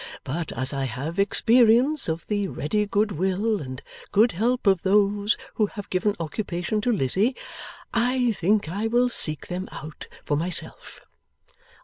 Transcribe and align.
But 0.23 0.51
as 0.53 0.73
I 0.73 0.85
have 0.85 1.19
experience 1.19 2.09
of 2.09 2.25
the 2.25 2.47
ready 2.47 2.87
goodwill 2.87 3.61
and 3.61 3.83
good 4.11 4.31
help 4.31 4.65
of 4.65 4.81
those 4.81 5.37
who 5.53 5.67
have 5.67 5.91
given 5.91 6.15
occupation 6.19 6.81
to 6.81 6.91
Lizzie, 6.91 7.35
I 7.93 8.31
think 8.31 8.67
I 8.67 8.87
will 8.87 9.09
seek 9.09 9.45
them 9.45 9.69
out 9.71 10.07
for 10.25 10.35
myself. 10.35 11.01